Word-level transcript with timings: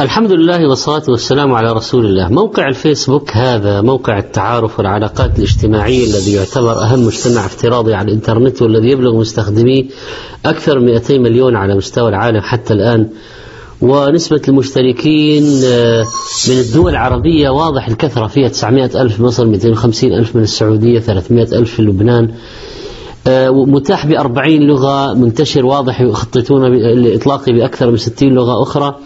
الحمد 0.00 0.32
لله 0.32 0.68
والصلاة 0.68 1.02
والسلام 1.08 1.54
على 1.54 1.72
رسول 1.72 2.06
الله 2.06 2.28
موقع 2.28 2.68
الفيسبوك 2.68 3.30
هذا 3.36 3.80
موقع 3.80 4.18
التعارف 4.18 4.78
والعلاقات 4.78 5.38
الاجتماعية 5.38 6.04
الذي 6.04 6.32
يعتبر 6.32 6.82
أهم 6.82 7.06
مجتمع 7.06 7.46
افتراضي 7.46 7.94
على 7.94 8.08
الإنترنت 8.08 8.62
والذي 8.62 8.88
يبلغ 8.88 9.16
مستخدميه 9.16 9.84
أكثر 10.46 10.78
من 10.78 10.86
200 10.86 11.18
مليون 11.18 11.56
على 11.56 11.74
مستوى 11.74 12.08
العالم 12.08 12.40
حتى 12.40 12.74
الآن. 12.74 13.08
ونسبة 13.80 14.42
المشتركين 14.48 15.44
آه، 15.64 16.04
من 16.48 16.58
الدول 16.58 16.92
العربية 16.92 17.50
واضح 17.50 17.88
الكثرة. 17.88 18.26
فيها 18.26 18.48
900 18.48 19.02
ألف 19.02 19.20
مصر 19.20 19.46
250 19.46 20.12
ألف 20.12 20.36
من 20.36 20.42
السعودية 20.42 21.00
300 21.00 21.42
ألف 21.42 21.74
في 21.74 21.82
لبنان. 21.82 22.34
آه، 23.26 23.50
متاح 23.50 24.06
بأربعين 24.06 24.62
لغة 24.62 25.14
منتشر 25.14 25.66
واضح 25.66 26.00
يخططون 26.00 26.64
لإطلاقه 27.02 27.52
بأكثر 27.52 27.90
من 27.90 27.96
ستين 27.96 28.34
لغة 28.34 28.62
أخرى. 28.62 28.96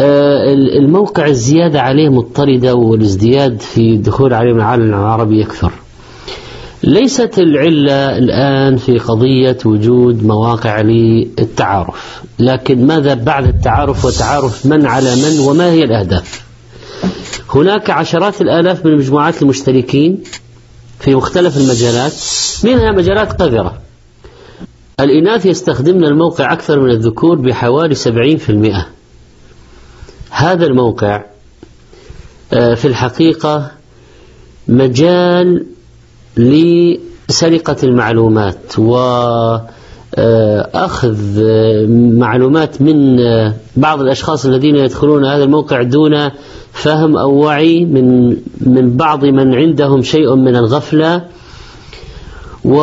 الموقع 0.00 1.26
الزيادة 1.26 1.80
عليه 1.80 2.08
مضطردة 2.08 2.74
والازدياد 2.74 3.60
في 3.60 3.80
الدخول 3.80 4.34
عليه 4.34 4.52
من 4.52 4.58
العالم 4.58 4.94
العربي 4.94 5.40
يكثر 5.40 5.72
ليست 6.82 7.38
العلة 7.38 8.18
الآن 8.18 8.76
في 8.76 8.98
قضية 8.98 9.58
وجود 9.64 10.24
مواقع 10.24 10.80
للتعارف 10.80 12.22
لكن 12.38 12.86
ماذا 12.86 13.14
بعد 13.14 13.46
التعارف 13.46 14.04
وتعارف 14.04 14.66
من 14.66 14.86
على 14.86 15.14
من 15.16 15.38
وما 15.40 15.70
هي 15.70 15.84
الأهداف؟ 15.84 16.44
هناك 17.48 17.90
عشرات 17.90 18.40
الآلاف 18.40 18.86
من 18.86 18.92
المجموعات 18.92 19.42
المشتركين 19.42 20.22
في 21.00 21.14
مختلف 21.14 21.56
المجالات 21.56 22.12
منها 22.64 22.92
مجالات 22.92 23.42
قذرة. 23.42 23.78
الإناث 25.00 25.46
يستخدمن 25.46 26.04
الموقع 26.04 26.52
أكثر 26.52 26.80
من 26.80 26.90
الذكور 26.90 27.36
بحوالي 27.36 27.94
70% 27.94 28.93
هذا 30.36 30.66
الموقع 30.66 31.22
آه، 32.52 32.74
في 32.74 32.88
الحقيقة 32.88 33.70
مجال 34.68 35.66
لسرقة 36.36 37.76
المعلومات 37.82 38.78
وأخذ 38.78 39.68
آه، 41.42 41.86
معلومات 42.18 42.82
من 42.82 43.20
آه، 43.20 43.54
بعض 43.76 44.00
الأشخاص 44.00 44.46
الذين 44.46 44.76
يدخلون 44.76 45.24
هذا 45.24 45.44
الموقع 45.44 45.82
دون 45.82 46.30
فهم 46.72 47.16
أو 47.16 47.34
وعي 47.34 47.84
من 47.84 48.36
من 48.60 48.96
بعض 48.96 49.24
من 49.24 49.54
عندهم 49.54 50.02
شيء 50.02 50.34
من 50.34 50.56
الغفلة. 50.56 51.22
و 52.64 52.80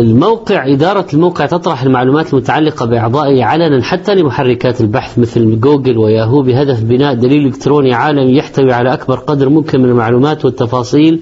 الموقع 0.00 0.72
إدارة 0.72 1.06
الموقع 1.14 1.46
تطرح 1.46 1.82
المعلومات 1.82 2.32
المتعلقة 2.32 2.86
بأعضائه 2.86 3.44
علنا 3.44 3.82
حتى 3.82 4.14
لمحركات 4.14 4.80
البحث 4.80 5.18
مثل 5.18 5.60
جوجل 5.60 5.98
وياهو 5.98 6.42
بهدف 6.42 6.82
بناء 6.82 7.14
دليل 7.14 7.46
إلكتروني 7.46 7.94
عالمي 7.94 8.36
يحتوي 8.36 8.72
على 8.72 8.92
أكبر 8.92 9.18
قدر 9.18 9.48
ممكن 9.48 9.80
من 9.80 9.88
المعلومات 9.88 10.44
والتفاصيل 10.44 11.20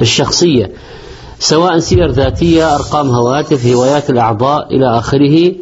الشخصية 0.00 0.70
سواء 1.38 1.78
سير 1.78 2.10
ذاتية 2.10 2.74
أرقام 2.74 3.06
هواتف 3.06 3.66
هوايات 3.66 4.10
الأعضاء 4.10 4.76
إلى 4.76 4.98
آخره. 4.98 5.54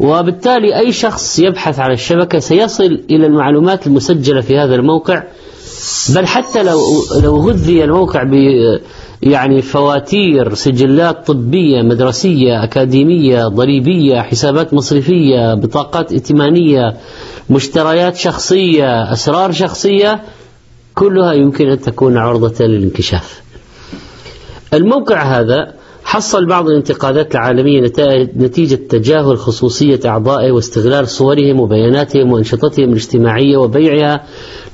وبالتالي 0.00 0.78
أي 0.78 0.92
شخص 0.92 1.38
يبحث 1.38 1.78
على 1.80 1.92
الشبكة 1.92 2.38
سيصل 2.38 3.00
إلى 3.10 3.26
المعلومات 3.26 3.86
المسجلة 3.86 4.40
في 4.40 4.58
هذا 4.58 4.74
الموقع. 4.74 5.22
بل 6.14 6.26
حتى 6.26 6.62
لو 6.62 6.80
لو 7.22 7.36
غذي 7.36 7.84
الموقع 7.84 8.22
ب 8.22 8.34
يعني 9.22 9.62
فواتير 9.62 10.54
سجلات 10.54 11.26
طبية 11.26 11.82
مدرسية 11.82 12.64
أكاديمية 12.64 13.48
ضريبية 13.48 14.20
حسابات 14.20 14.74
مصرفية 14.74 15.54
بطاقات 15.54 16.12
ائتمانية 16.12 16.96
مشتريات 17.50 18.16
شخصية 18.16 19.12
أسرار 19.12 19.52
شخصية 19.52 20.22
كلها 20.94 21.32
يمكن 21.32 21.68
أن 21.68 21.80
تكون 21.80 22.16
عرضة 22.16 22.64
للانكشاف. 22.64 23.42
الموقع 24.74 25.22
هذا 25.22 25.74
حصل 26.14 26.46
بعض 26.46 26.68
الانتقادات 26.68 27.34
العالمية 27.34 27.80
نتيجة 28.36 28.74
تجاهل 28.74 29.38
خصوصية 29.38 30.00
أعضائه 30.06 30.50
واستغلال 30.50 31.08
صورهم 31.08 31.60
وبياناتهم 31.60 32.32
وأنشطتهم 32.32 32.88
الاجتماعية 32.88 33.56
وبيعها 33.56 34.24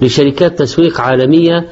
لشركات 0.02 0.58
تسويق 0.58 1.00
عالمية 1.00 1.68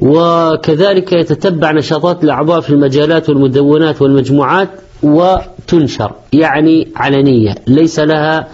وكذلك 0.00 1.12
يتتبع 1.12 1.72
نشاطات 1.72 2.24
الأعضاء 2.24 2.60
في 2.60 2.70
المجالات 2.70 3.28
والمدونات 3.28 4.02
والمجموعات 4.02 4.68
وتنشر 5.02 6.12
يعني 6.32 6.88
علنية 6.96 7.54
ليس 7.66 7.98
لها 7.98 8.48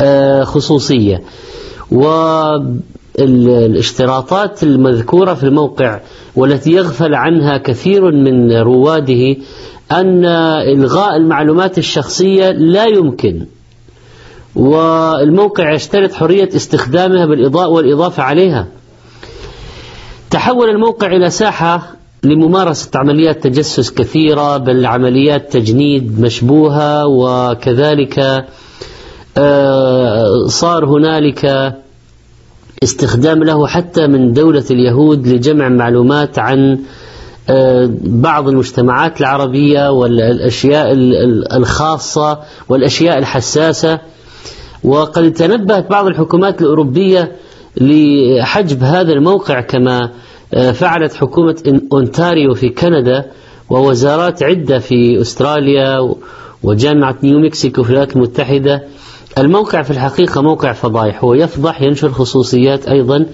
آه، 0.00 0.44
خصوصية. 0.44 1.22
والاشتراطات 3.18 4.62
المذكورة 4.62 5.34
في 5.34 5.44
الموقع 5.44 6.00
والتي 6.36 6.72
يغفل 6.72 7.14
عنها 7.14 7.58
كثير 7.58 8.10
من 8.10 8.52
رواده 8.52 9.36
أن 9.92 10.24
إلغاء 10.76 11.16
المعلومات 11.16 11.78
الشخصية 11.78 12.50
لا 12.50 12.86
يمكن 12.86 13.46
والموقع 14.56 15.72
يشترط 15.72 16.12
حرية 16.12 16.48
استخدامها 16.56 17.26
بالإضاءة 17.26 17.68
والإضافة 17.68 18.22
عليها. 18.22 18.66
تحول 20.30 20.68
الموقع 20.68 21.06
إلى 21.06 21.30
ساحة 21.30 21.98
لممارسة 22.22 22.90
عمليات 22.94 23.44
تجسس 23.44 23.90
كثيرة 23.90 24.56
بل 24.56 24.86
عمليات 24.86 25.52
تجنيد 25.52 26.20
مشبوهة 26.20 27.06
وكذلك 27.06 28.44
آه، 29.38 30.46
صار 30.46 30.84
هنالك 30.84 31.74
استخدام 32.82 33.44
له 33.44 33.66
حتى 33.66 34.06
من 34.06 34.32
دولة 34.32 34.64
اليهود 34.70 35.26
لجمع 35.26 35.68
معلومات 35.68 36.38
عن 36.38 36.78
بعض 38.04 38.48
المجتمعات 38.48 39.20
العربية 39.20 39.90
والأشياء 39.90 40.92
الخاصة 41.56 42.38
والأشياء 42.68 43.18
الحساسة. 43.18 44.00
وقد 44.84 45.32
تنبهت 45.32 45.90
بعض 45.90 46.06
الحكومات 46.06 46.62
الأوروبية 46.62 47.32
لحجب 47.76 48.82
هذا 48.82 49.12
الموقع 49.12 49.60
كما 49.60 50.10
آه، 50.54 50.70
فعلت 50.70 51.14
حكومة 51.14 51.80
أونتاريو 51.92 52.54
في 52.54 52.68
كندا 52.68 53.24
ووزارات 53.70 54.42
عدة 54.42 54.78
في 54.78 55.20
أستراليا 55.20 56.14
وجامعة 56.62 57.16
نيو 57.22 57.38
مكسيكو 57.38 57.82
في 57.82 57.90
الولايات 57.90 58.16
المتحدة. 58.16 58.84
الموقع 59.38 59.82
في 59.82 59.90
الحقيقة 59.90 60.42
موقع 60.42 60.72
فضايح 60.72 61.24
هو 61.24 61.34
يفضح 61.34 61.82
ينشر 61.82 62.10
خصوصيات 62.10 62.88
أيضا 62.88 63.26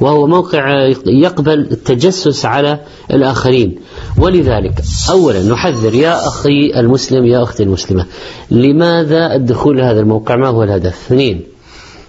وهو 0.00 0.26
موقع 0.26 0.92
يقبل 1.06 1.58
التجسس 1.70 2.44
على 2.44 2.80
الآخرين. 3.10 3.78
ولذلك 4.18 4.74
أولا 5.10 5.42
نحذر 5.42 5.94
يا 5.94 6.28
أخي 6.28 6.72
المسلم 6.76 7.26
يا 7.26 7.42
أختي 7.42 7.62
المسلمة 7.62 8.06
لماذا 8.50 9.34
الدخول 9.34 9.78
لهذا 9.78 10.00
الموقع؟ 10.00 10.36
ما 10.36 10.48
هو 10.48 10.62
الهدف؟ 10.62 11.06
اثنين 11.06 11.42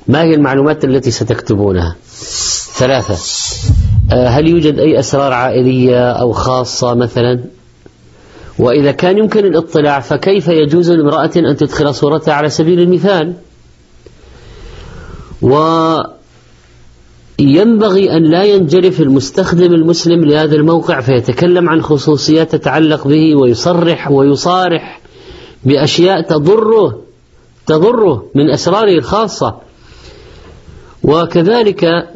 ما 0.08 0.22
هي 0.22 0.36
المعلومات 0.36 0.86
التي 0.86 1.12
ستكتبونها؟ 1.12 1.96
ثلاثة 2.76 3.18
آه، 4.12 4.28
هل 4.28 4.48
يوجد 4.48 4.80
أي 4.80 5.00
أسرار 5.00 5.34
عائلية 5.34 6.12
أو 6.12 6.32
خاصة 6.32 6.94
مثلا؟ 6.94 7.40
وإذا 8.60 8.92
كان 8.92 9.18
يمكن 9.18 9.46
الاطلاع 9.46 10.00
فكيف 10.00 10.48
يجوز 10.48 10.92
لامرأة 10.92 11.32
أن 11.36 11.56
تدخل 11.58 11.94
صورتها 11.96 12.34
على 12.34 12.50
سبيل 12.50 12.80
المثال؟ 12.80 13.34
وينبغي 17.40 18.18
أن 18.18 18.24
لا 18.24 18.44
ينجرف 18.44 19.02
المستخدم 19.02 19.74
المسلم 19.74 20.26
لهذا 20.26 20.56
الموقع 20.56 21.02
فيتكلم 21.02 21.70
عن 21.70 21.82
خصوصيات 21.82 22.52
تتعلق 22.56 23.08
به 23.08 23.36
ويصرح 23.36 24.12
ويصارح 24.12 25.02
بأشياء 25.64 26.22
تضره 26.22 27.02
تضره 27.66 28.26
من 28.36 28.50
أسراره 28.50 28.98
الخاصة. 28.98 29.56
وكذلك 31.04 32.10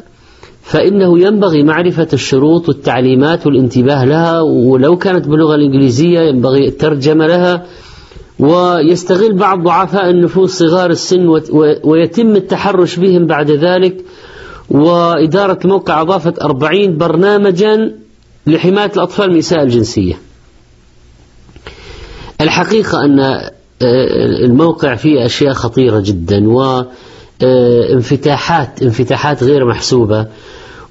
فإنه 0.68 1.18
ينبغي 1.18 1.62
معرفة 1.62 2.08
الشروط 2.12 2.68
والتعليمات 2.68 3.46
والانتباه 3.46 4.04
لها 4.04 4.40
ولو 4.40 4.96
كانت 4.96 5.28
باللغة 5.28 5.54
الإنجليزية 5.54 6.20
ينبغي 6.20 6.68
الترجمة 6.68 7.26
لها 7.26 7.66
ويستغل 8.38 9.32
بعض 9.32 9.62
ضعفاء 9.62 10.10
النفوس 10.10 10.58
صغار 10.58 10.90
السن 10.90 11.40
ويتم 11.84 12.36
التحرش 12.36 12.96
بهم 12.96 13.26
بعد 13.26 13.50
ذلك. 13.50 14.04
وإدارة 14.70 15.58
الموقع 15.64 16.00
أضافت 16.00 16.42
أربعين 16.42 16.98
برنامجا 16.98 17.92
لحماية 18.46 18.92
الأطفال 18.96 19.28
من 19.28 19.34
الإساءة 19.34 19.62
الجنسية. 19.62 20.18
الحقيقة 22.40 23.04
أن 23.04 23.20
آه، 23.20 23.50
الموقع 24.44 24.94
فيه 24.94 25.26
أشياء 25.26 25.52
خطيرة 25.52 26.00
جدا 26.00 26.48
وانفتاحات 27.42 28.82
انفتاحات 28.82 29.44
غير 29.44 29.64
محسوبة. 29.64 30.26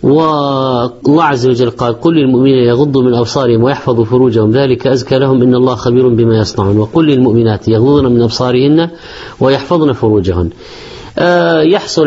والله 0.04 1.24
عز 1.24 1.48
وجل 1.48 1.70
قال 1.70 2.02
قل 2.02 2.14
للمؤمنين 2.14 2.58
يغضوا 2.58 3.04
من 3.04 3.14
أبصارهم 3.14 3.64
ويحفظوا 3.64 4.06
فروجهم. 4.06 4.52
ذلك 4.52 4.88
أزكى 4.88 5.20
لهم 5.20 5.42
إن 5.42 5.56
الله 5.56 5.76
خبير 5.76 6.08
بما 6.08 6.38
يصنعون. 6.38 6.78
وقل 6.78 7.06
للمؤمنات 7.06 7.68
يغضضن 7.68 8.12
من 8.12 8.22
أبصارهن 8.22 8.90
ويحفظن 9.40 9.94
فروجهن. 9.94 10.50
آه، 11.20 11.62
يحصل 11.62 12.06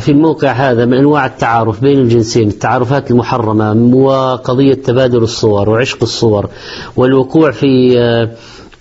في 0.00 0.08
الموقع 0.08 0.52
هذا 0.52 0.84
من 0.84 0.94
أنواع 0.94 1.26
التعارف 1.26 1.80
بين 1.80 1.98
الجنسين 1.98 2.48
التعارفات 2.48 3.10
المحرمة 3.10 3.96
وقضية 3.96 4.74
تبادل 4.74 5.22
الصور 5.22 5.70
وعشق 5.70 5.98
الصور 6.02 6.48
والوقوع 6.96 7.50
في 7.50 7.98
آه، 7.98 8.30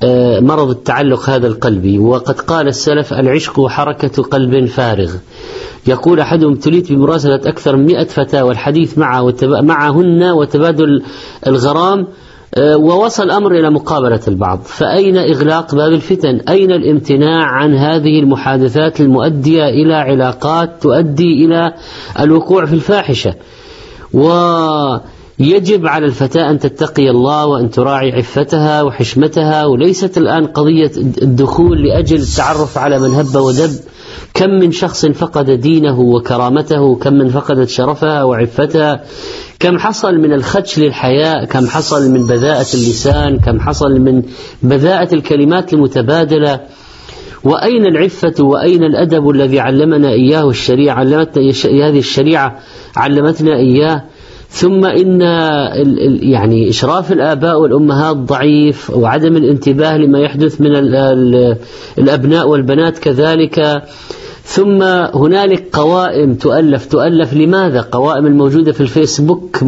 آه، 0.04 0.40
مرض 0.40 0.70
التعلق 0.70 1.30
هذا 1.30 1.48
القلبي. 1.48 2.00
وقد 2.00 2.40
قال 2.40 2.68
السلف 2.68 3.14
العشق 3.14 3.68
حركة 3.68 4.24
قلب 4.24 4.66
فارغ. 4.66 5.12
يقول 5.88 6.20
أحدهم 6.20 6.52
ابتليت 6.52 6.92
بمراسلة 6.92 7.36
أكثر 7.36 7.76
من 7.76 7.86
مئة 7.86 8.06
فتاة 8.06 8.46
والحديث 8.46 8.98
معه 8.98 9.34
معهن 9.44 10.24
وتبادل 10.24 11.04
الغرام 11.48 12.08
آه، 12.56 12.78
ووصل 12.78 13.24
الأمر 13.24 13.52
إلى 13.52 13.70
مقابلة 13.70 14.20
البعض. 14.28 14.62
فأين 14.64 15.18
إغلاق 15.18 15.76
باب 15.76 15.94
الفتن؟ 15.94 16.40
أين 16.50 16.72
الامتناع 16.72 17.44
عن 17.44 17.76
هذه 17.76 18.20
المحادثات 18.20 19.02
المؤدية 19.02 19.64
إلى 19.64 19.94
علاقات 19.94 20.70
تؤدي 20.82 21.46
إلى 21.46 21.74
الوقوع 22.20 22.66
في 22.66 22.74
الفاحشة؟ 22.74 23.34
ويجب 24.14 25.88
على 25.88 26.06
الفتاة 26.06 26.50
أن 26.50 26.60
تتقي 26.60 27.10
الله 27.10 27.46
وأن 27.46 27.70
تراعي 27.70 28.12
عفتها 28.12 28.82
وحشمتها 28.82 29.66
وليست 29.66 30.18
الآن 30.18 30.48
قضية 30.48 30.92
الدخول 30.98 31.88
لأجل 31.88 32.18
التعرف 32.18 32.78
على 32.78 33.00
من 33.00 33.10
هب 33.10 33.36
ودب. 33.36 33.72
كم 34.34 34.50
من 34.50 34.72
شخص 34.72 35.06
فقد 35.06 35.52
دينه 35.52 36.00
وكرامته؟ 36.00 36.96
كم 36.96 37.14
من 37.14 37.30
فقدت 37.30 37.70
شرفها 37.70 38.24
وعفتها 38.24 39.04
كم 39.60 39.78
حصل 39.78 40.16
من 40.16 40.34
الخدش 40.34 40.80
للحياء؟ 40.80 41.46
كم 41.46 41.68
حصل 41.68 42.12
من 42.12 42.28
بذاءة 42.28 42.68
اللسان؟ 42.74 43.40
كم 43.40 43.60
حصل 43.60 44.00
من 44.00 44.24
بذاءة 44.64 45.16
الكلمات 45.16 45.74
المتبادلة؟ 45.74 46.60
وأين 47.44 47.86
العفة؟ 47.86 48.44
وأين 48.44 48.84
الأدب 48.84 49.30
الذي 49.30 49.60
علمنا 49.60 50.10
إياه 50.10 50.50
الشريعة؟ 50.50 50.96
علمتنا 50.96 51.44
هذه 51.64 52.00
الشريعة 52.00 52.60
علمتنا 52.98 53.56
إياه؟ 53.56 54.04
ثم 54.50 54.86
إن 54.86 55.22
يعني 56.22 56.70
إشراف 56.70 57.12
الآباء 57.12 57.60
والأمهات 57.60 58.18
ضعيف 58.18 58.90
وعدم 58.90 59.38
الانتباه 59.38 59.98
لما 59.98 60.20
يحدث 60.20 60.62
من 60.62 60.76
الأبناء 61.98 62.48
والبنات 62.48 62.98
كذلك. 63.00 63.84
ثم 64.44 64.82
هنالك 65.14 65.68
قوائم 65.74 66.34
تؤلف. 66.34 66.86
تؤلف 66.86 67.34
لماذا؟ 67.34 67.82
قوائم 67.82 68.26
الموجودة 68.26 68.72
في 68.72 68.82
الفيسبوك 68.82 69.60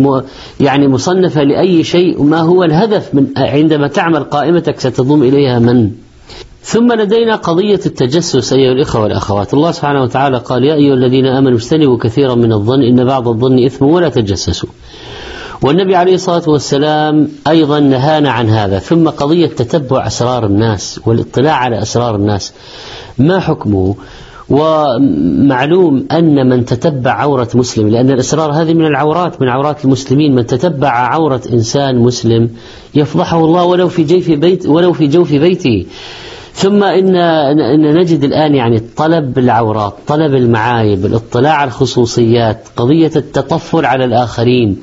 يعني 0.59 0.87
مصنفة 0.87 1.43
لأي 1.43 1.83
شيء 1.83 2.23
ما 2.23 2.39
هو 2.39 2.63
الهدف 2.63 3.15
من 3.15 3.27
عندما 3.37 3.87
تعمل 3.87 4.23
قائمتك 4.23 4.79
ستضم 4.79 5.23
إليها 5.23 5.59
من؟ 5.59 5.91
ثم 6.69 6.93
لدينا 6.93 7.35
قضية 7.35 7.79
التجسس 7.85 8.53
أيها 8.53 8.71
الإخوة 8.71 9.01
والأخوات. 9.01 9.53
الله 9.53 9.71
سبحانه 9.71 10.03
وتعالى 10.03 10.37
قال 10.37 10.63
يا 10.63 10.73
أيها 10.73 10.93
الذين 10.93 11.25
آمنوا 11.25 11.57
اجتنبوا 11.57 11.97
كثيرا 11.97 12.35
من 12.35 12.53
الظن 12.53 12.81
إن 12.81 13.05
بعض 13.05 13.27
الظن 13.27 13.65
إثم 13.65 13.85
ولا 13.85 14.09
تجسسوا. 14.09 14.69
والنبي 15.61 15.95
عليه 15.95 16.15
الصلاة 16.15 16.43
والسلام 16.47 17.29
أيضا 17.47 17.79
نهانا 17.79 18.31
عن 18.31 18.49
هذا. 18.49 18.79
ثم 18.79 19.09
قضية 19.09 19.47
تتبع 19.47 20.07
أسرار 20.07 20.45
الناس 20.45 20.99
والاطلاع 21.05 21.55
على 21.55 21.81
أسرار 21.81 22.15
الناس. 22.15 22.53
ما 23.17 23.39
حكمه؟ 23.39 23.95
ومعلوم 24.49 26.05
أن 26.11 26.49
من 26.49 26.65
تتبع 26.65 27.11
عورة 27.11 27.49
مسلم 27.55 27.89
لأن 27.89 28.11
الأسرار 28.11 28.51
هذه 28.51 28.73
من 28.73 28.85
العورات 28.85 29.41
من 29.41 29.49
عورات 29.49 29.85
المسلمين. 29.85 30.35
من 30.35 30.45
تتبع 30.45 30.89
عورة 30.89 31.41
إنسان 31.53 31.97
مسلم 31.97 32.49
يفضحه 32.95 33.45
الله 33.45 33.63
ولو 33.63 33.87
في 33.87 34.03
جيف 34.03 34.31
بيت 34.31 34.65
ولو 34.65 34.93
في 34.93 35.07
جوف 35.07 35.33
بيته. 35.33 35.85
ثم 36.53 36.83
إن, 36.83 37.15
إن 37.15 37.97
نجد 37.97 38.23
الآن 38.23 38.55
يعني 38.55 38.79
طلب 38.79 39.37
العورات 39.37 39.93
طلب 40.07 40.35
المعايب 40.35 41.05
الاطلاع 41.05 41.53
على 41.53 41.67
الخصوصيات 41.67 42.67
قضية 42.77 43.11
التطفل 43.15 43.85
على 43.85 44.05
الآخرين 44.05 44.81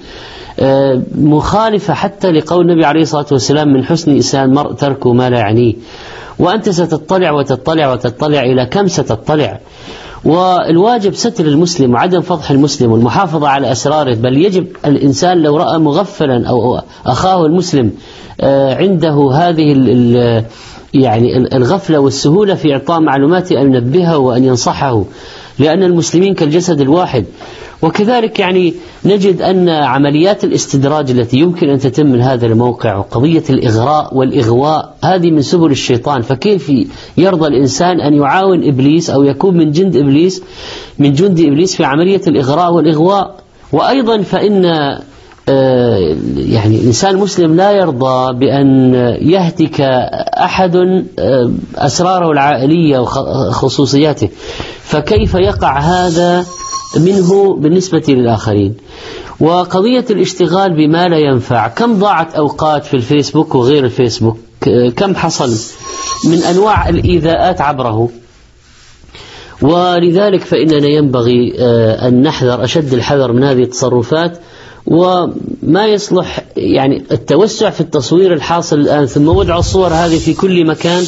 آه، 0.60 1.02
مخالفة 1.14 1.94
حتى 1.94 2.30
لقول 2.30 2.70
النبي 2.70 2.84
عليه 2.84 3.02
الصلاة 3.02 3.26
والسلام 3.32 3.72
من 3.72 3.84
حسن 3.84 4.16
إسلام 4.16 4.50
المرء 4.50 4.72
تركه 4.72 5.12
ما 5.12 5.30
لا 5.30 5.38
يعنيه. 5.38 5.74
وأنت 6.38 6.68
ستطلع 6.68 7.30
وتطلع 7.30 7.92
وتطلع 7.92 8.40
إلى 8.40 8.66
كم 8.66 8.86
ستطلع؟ 8.88 9.60
والواجب 10.24 11.14
ستر 11.14 11.44
المسلم 11.44 11.94
وعدم 11.94 12.20
فضح 12.20 12.50
المسلم 12.50 12.92
والمحافظة 12.92 13.48
على 13.48 13.72
أسراره 13.72 14.14
بل 14.14 14.36
يجب 14.36 14.66
الإنسان 14.84 15.42
لو 15.42 15.56
رأى 15.56 15.78
مغفلا 15.78 16.48
أو 16.48 16.80
أخاه 17.06 17.46
المسلم 17.46 17.92
آه، 18.40 18.74
عنده 18.74 19.30
هذه 19.34 19.72
يعني 21.02 21.36
الغفلة 21.36 21.98
والسهولة 21.98 22.54
في 22.54 22.72
إعطاء 22.72 23.00
معلومات 23.00 23.52
أن 23.52 23.74
ينبهه 23.74 24.18
وأن 24.18 24.44
ينصحه 24.44 25.04
لأن 25.58 25.82
المسلمين 25.82 26.34
كالجسد 26.34 26.80
الواحد. 26.80 27.24
وكذلك 27.82 28.38
يعني 28.38 28.74
نجد 29.04 29.42
أن 29.42 29.68
عمليات 29.68 30.44
الاستدراج 30.44 31.10
التي 31.10 31.38
يمكن 31.38 31.68
أن 31.68 31.78
تتم 31.78 32.06
من 32.06 32.20
هذا 32.20 32.46
الموقع 32.46 32.96
وقضية 32.96 33.42
الإغراء 33.50 34.16
والإغواء 34.16 34.96
هذه 35.04 35.30
من 35.30 35.42
سبل 35.42 35.70
الشيطان. 35.70 36.22
فكيف 36.22 36.72
يرضى 37.16 37.46
الإنسان 37.46 38.00
أن 38.00 38.14
يعاون 38.14 38.68
إبليس 38.68 39.10
أو 39.10 39.22
يكون 39.22 39.56
من 39.56 39.70
جند 39.70 39.96
إبليس 39.96 40.42
من 40.98 41.12
جند 41.12 41.40
إبليس 41.40 41.76
في 41.76 41.84
عملية 41.84 42.20
الإغراء 42.26 42.72
والإغواء؟ 42.72 43.34
وأيضا 43.72 44.22
فإن 44.22 44.64
يعني 45.48 46.76
الإنسان 46.76 47.14
المسلم 47.14 47.56
لا 47.56 47.72
يرضى 47.72 48.38
بأن 48.38 48.94
يهتك 49.20 49.80
أحد 50.44 50.76
آه، 51.18 51.50
أسراره 51.74 52.30
العائلية 52.30 52.98
وخصوصياته. 52.98 54.28
فكيف 54.82 55.34
يقع 55.34 55.78
هذا 55.78 56.44
منه 56.96 57.56
بالنسبة 57.56 58.02
للآخرين؟ 58.08 58.74
وقضية 59.40 60.04
الاشتغال 60.10 60.76
بما 60.76 61.08
لا 61.08 61.18
ينفع 61.18 61.68
كم 61.68 61.98
ضاعت 61.98 62.34
أوقات 62.34 62.84
في 62.84 62.94
الفيسبوك 62.94 63.54
وغير 63.54 63.84
الفيسبوك؟ 63.84 64.38
كم 64.96 65.14
حصل 65.14 65.74
من 66.24 66.38
أنواع 66.38 66.88
الإيذاءات 66.88 67.60
عبره؟ 67.60 68.10
ولذلك 69.62 70.40
فإننا 70.40 70.86
ينبغي 70.86 71.54
آه، 71.58 72.08
أن 72.08 72.22
نحذر 72.22 72.64
أشد 72.64 72.92
الحذر 72.92 73.32
من 73.32 73.44
هذه 73.44 73.62
التصرفات. 73.62 74.38
وما 74.86 75.86
يصلح 75.86 76.44
يعني 76.56 77.04
التوسع 77.12 77.70
في 77.70 77.80
التصوير 77.80 78.32
الحاصل 78.32 78.80
الآن 78.80 79.06
ثم 79.06 79.28
وضع 79.28 79.58
الصور 79.58 79.88
هذه 79.88 80.18
في 80.18 80.34
كل 80.34 80.66
مكان 80.66 81.04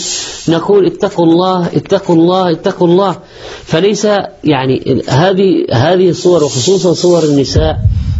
نقول 0.48 0.86
اتقوا 0.86 1.26
الله 1.26 1.66
اتقوا 1.66 2.16
الله 2.16 2.50
اتقوا 2.50 2.88
الله. 2.88 3.16
فليس 3.64 4.08
يعني 4.44 5.02
هذه 5.08 5.66
هذه 5.72 6.10
الصور 6.10 6.44
وخصوصا 6.44 6.92
صور 6.92 7.24
النساء 7.24 7.76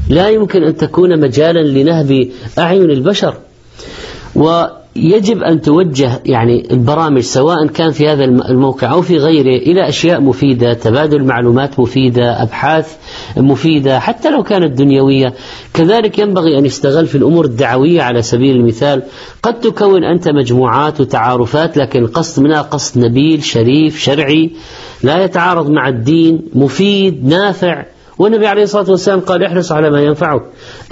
لا 0.09 0.29
يمكن 0.29 0.63
أن 0.63 0.77
تكون 0.77 1.21
مجالا 1.21 1.69
لنهب 1.69 2.29
أعين 2.59 2.91
البشر. 2.91 3.35
يجب 5.03 5.43
أن 5.43 5.61
توجه 5.61 6.21
يعني 6.27 6.69
البرامج 6.71 7.21
سواء 7.21 7.67
كان 7.67 7.91
في 7.91 8.09
هذا 8.09 8.25
الموقع 8.25 8.93
أو 8.93 9.03
في 9.03 9.17
غيره 9.17 9.57
إلى 9.57 9.89
أشياء 9.89 10.21
مفيدة 10.21 10.75
تبادل 10.75 11.25
معلومات 11.25 11.81
مفيدة 11.81 12.43
أبحاث 12.43 12.97
مفيدة 13.37 14.01
حتى 14.01 14.31
لو 14.31 14.43
كانت 14.43 14.79
دنيوية. 14.79 15.35
كذلك 15.75 16.19
ينبغي 16.19 16.59
أن 16.59 16.67
يستغل 16.67 17.07
في 17.07 17.15
الأمور 17.15 17.45
الدعوية 17.45 18.03
على 18.03 18.23
سبيل 18.23 18.57
المثال 18.57 19.03
قد 19.43 19.61
تكون 19.61 20.05
أنت 20.05 20.29
مجموعات 20.29 21.01
وتعارفات 21.01 21.77
لكن 21.77 22.03
القصد 22.03 22.43
منها 22.43 22.63
قصد 22.63 22.99
نبيل 22.99 23.43
شريف 23.43 23.99
شرعي 23.99 24.51
لا 25.03 25.25
يتعارض 25.25 25.71
مع 25.71 25.89
الدين 25.89 26.43
مفيد 26.55 27.27
نافع. 27.27 27.85
والنبي 28.19 28.47
عليه 28.47 28.63
الصلاة 28.63 28.91
والسلام 28.91 29.21
قال 29.21 29.45
احرص 29.45 29.73
على 29.73 29.91
ما 29.91 30.03
ينفعك. 30.03 30.43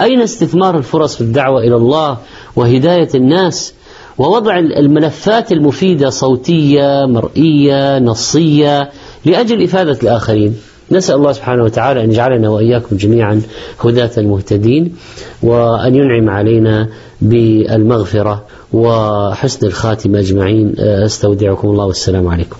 أين 0.01 0.21
استثمار 0.21 0.77
الفرص 0.77 1.15
في 1.15 1.21
الدعوة 1.21 1.61
إلى 1.61 1.75
الله 1.75 2.17
وهداية 2.55 3.09
الناس؟ 3.15 3.73
ووضع 4.17 4.59
الملفات 4.59 5.51
المفيدة 5.51 6.09
صوتية 6.09 7.05
مرئية 7.05 7.99
نصية 7.99 8.89
لأجل 9.25 9.63
إفادة 9.63 9.97
الآخرين. 10.03 10.55
نسأل 10.91 11.15
الله 11.15 11.31
سبحانه 11.31 11.63
وتعالى 11.63 12.03
أن 12.03 12.11
يجعلنا 12.11 12.49
وإياكم 12.49 12.97
جميعا 12.97 13.41
هداة 13.83 14.11
المهتدين 14.17 14.95
وأن 15.43 15.95
ينعم 15.95 16.29
علينا 16.29 16.89
بالمغفرة 17.21 18.45
وحسن 18.73 19.67
الخاتمة 19.67 20.19
أجمعين. 20.19 20.73
أستودعكم 20.79 21.67
الله 21.67 21.85
والسلام 21.85 22.27
عليكم. 22.27 22.57